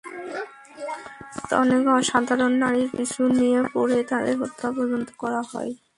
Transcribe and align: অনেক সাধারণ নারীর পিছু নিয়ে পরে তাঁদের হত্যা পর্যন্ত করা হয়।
অনেক 1.61 1.81
সাধারণ 2.03 2.51
নারীর 2.61 2.89
পিছু 2.95 3.21
নিয়ে 3.37 3.59
পরে 3.73 3.97
তাঁদের 4.09 4.35
হত্যা 4.41 4.67
পর্যন্ত 4.75 5.09
করা 5.17 5.41
হয়। 5.51 5.71